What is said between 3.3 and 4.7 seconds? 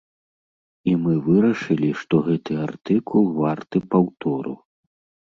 варты паўтору.